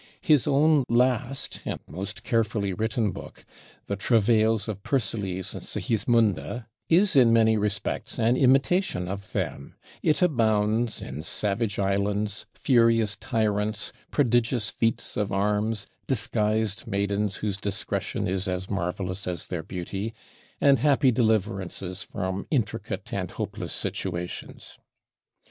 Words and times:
His 0.23 0.47
own 0.47 0.83
last 0.89 1.61
and 1.63 1.79
most 1.87 2.23
carefully 2.23 2.73
written 2.73 3.11
book, 3.11 3.45
the 3.85 3.95
'Travails 3.95 4.67
of 4.67 4.81
Persiles 4.81 5.53
and 5.53 5.61
Sigismunda,' 5.63 6.65
is 6.89 7.15
in 7.15 7.31
many 7.31 7.55
respects 7.55 8.17
an 8.17 8.35
imitation 8.35 9.07
of 9.07 9.31
them; 9.33 9.75
it 10.01 10.23
abounds 10.23 11.03
in 11.03 11.21
savage 11.21 11.77
islands, 11.77 12.47
furious 12.55 13.15
tyrants, 13.15 13.93
prodigious 14.09 14.71
feats 14.71 15.15
of 15.17 15.31
arms, 15.31 15.85
disguised 16.07 16.87
maidens 16.87 17.35
whose 17.35 17.57
discretion 17.59 18.27
is 18.27 18.47
as 18.47 18.71
marvelous 18.71 19.27
as 19.27 19.45
their 19.45 19.61
beauty, 19.61 20.15
and 20.59 20.79
happy 20.79 21.11
deliverances 21.11 22.01
from 22.01 22.47
intricate 22.49 23.13
and 23.13 23.29
hopeless 23.29 23.71
situations. 23.71 24.79